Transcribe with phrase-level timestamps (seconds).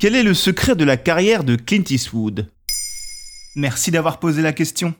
[0.00, 2.46] Quel est le secret de la carrière de Clint Eastwood?
[3.54, 4.94] Merci d'avoir posé la question.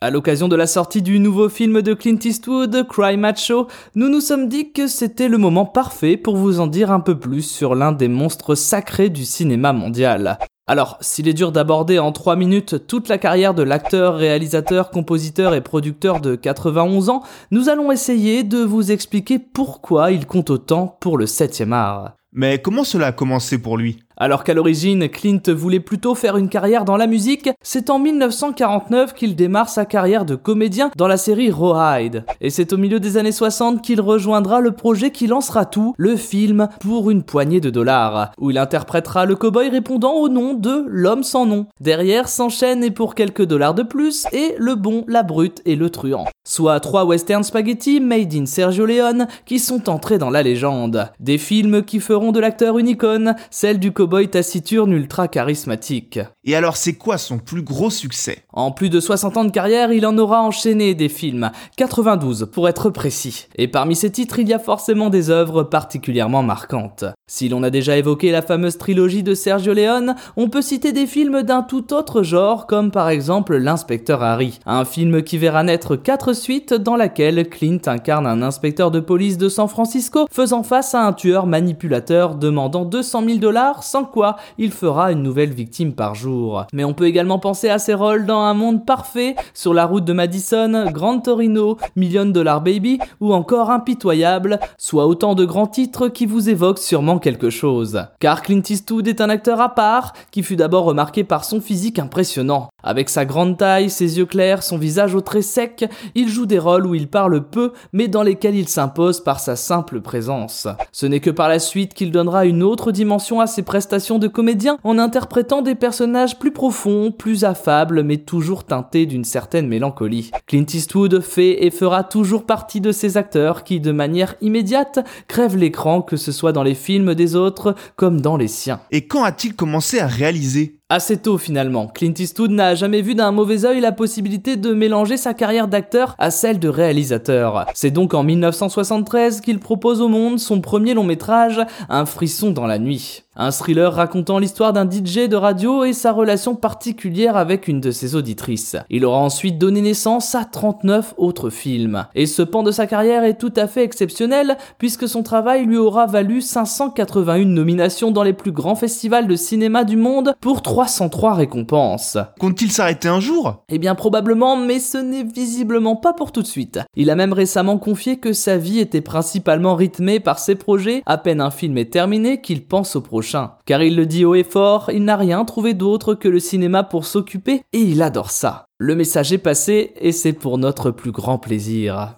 [0.00, 4.22] À l'occasion de la sortie du nouveau film de Clint Eastwood, Cry Macho, nous nous
[4.22, 7.74] sommes dit que c'était le moment parfait pour vous en dire un peu plus sur
[7.74, 10.38] l'un des monstres sacrés du cinéma mondial.
[10.66, 15.52] Alors, s'il est dur d'aborder en 3 minutes toute la carrière de l'acteur, réalisateur, compositeur
[15.52, 20.96] et producteur de 91 ans, nous allons essayer de vous expliquer pourquoi il compte autant
[20.98, 22.14] pour le 7 art.
[22.32, 23.98] Mais comment cela a commencé pour lui?
[24.18, 29.12] Alors qu'à l'origine, Clint voulait plutôt faire une carrière dans la musique, c'est en 1949
[29.12, 32.24] qu'il démarre sa carrière de comédien dans la série Rawhide.
[32.40, 36.16] Et c'est au milieu des années 60 qu'il rejoindra le projet qui lancera tout, le
[36.16, 40.86] film Pour une poignée de dollars, où il interprétera le cowboy répondant au nom de
[40.88, 41.66] L'homme sans nom.
[41.80, 45.90] Derrière s'enchaînent et pour quelques dollars de plus, et Le bon, la brute et le
[45.90, 46.24] truand.
[46.42, 51.10] Soit trois western spaghetti made in Sergio Leone qui sont entrés dans la légende.
[51.20, 56.20] Des films qui feront de l'acteur une icône, celle du cowboy taciturne ultra charismatique.
[56.44, 58.44] Et alors c'est quoi son plus gros succès?
[58.52, 62.68] En plus de 60 ans de carrière, il en aura enchaîné des films, 92 pour
[62.68, 63.46] être précis.
[63.56, 67.04] Et parmi ces titres, il y a forcément des œuvres particulièrement marquantes.
[67.28, 71.06] Si l'on a déjà évoqué la fameuse trilogie de Sergio Leone, on peut citer des
[71.06, 75.96] films d'un tout autre genre comme par exemple L'inspecteur Harry, un film qui verra naître
[75.96, 80.94] quatre suites dans laquelle Clint incarne un inspecteur de police de San Francisco faisant face
[80.94, 85.94] à un tueur manipulateur demandant 200 000 dollars sans quoi il fera une nouvelle victime
[85.94, 86.66] par jour.
[86.74, 90.04] Mais on peut également penser à ses rôles dans Un monde parfait, Sur la route
[90.04, 96.08] de Madison, Grand Torino, Million Dollar Baby ou encore Impitoyable, soit autant de grands titres
[96.08, 98.02] qui vous évoquent sûrement quelque chose.
[98.20, 101.98] Car Clint Eastwood est un acteur à part qui fut d'abord remarqué par son physique
[101.98, 102.68] impressionnant.
[102.82, 106.58] Avec sa grande taille, ses yeux clairs, son visage au trait sec, il joue des
[106.58, 110.68] rôles où il parle peu mais dans lesquels il s'impose par sa simple présence.
[110.92, 114.28] Ce n'est que par la suite qu'il donnera une autre dimension à ses prestations de
[114.28, 120.30] comédien en interprétant des personnages plus profonds, plus affables mais toujours teintés d'une certaine mélancolie.
[120.46, 124.98] Clint Eastwood fait et fera toujours partie de ces acteurs qui de manière immédiate
[125.28, 128.80] crèvent l'écran que ce soit dans les films des autres comme dans les siens.
[128.90, 130.76] Et quand a-t-il commencé à réaliser?
[130.88, 135.16] Assez tôt finalement, Clint Eastwood n'a jamais vu d'un mauvais œil la possibilité de mélanger
[135.16, 137.66] sa carrière d'acteur à celle de réalisateur.
[137.74, 142.68] C'est donc en 1973 qu'il propose au monde son premier long métrage, Un frisson dans
[142.68, 143.24] la nuit.
[143.38, 147.90] Un thriller racontant l'histoire d'un DJ de radio et sa relation particulière avec une de
[147.90, 148.76] ses auditrices.
[148.88, 152.06] Il aura ensuite donné naissance à 39 autres films.
[152.14, 155.76] Et ce pan de sa carrière est tout à fait exceptionnel puisque son travail lui
[155.76, 161.32] aura valu 581 nominations dans les plus grands festivals de cinéma du monde pour 303
[161.32, 162.18] récompenses.
[162.38, 163.64] Compte-t-il s'arrêter un jour?
[163.70, 166.80] Eh bien probablement, mais ce n'est visiblement pas pour tout de suite.
[166.96, 171.16] Il a même récemment confié que sa vie était principalement rythmée par ses projets, à
[171.16, 174.44] peine un film est terminé qu'il pense au prochain car il le dit haut et
[174.44, 178.66] fort, il n'a rien trouvé d'autre que le cinéma pour s'occuper, et il adore ça.
[178.76, 182.16] Le message est passé, et c'est pour notre plus grand plaisir.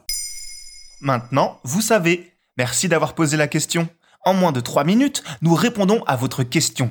[1.00, 2.32] Maintenant, vous savez.
[2.56, 3.88] Merci d'avoir posé la question.
[4.24, 6.90] En moins de 3 minutes, nous répondons à votre question.